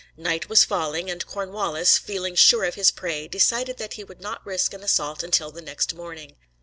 [0.17, 4.43] Night was falling, and Cornwallis, feeling sure of his prey, decided that he would not
[4.43, 6.37] risk an assault until the next morning.